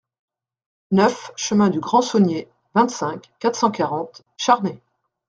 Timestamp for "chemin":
1.35-1.69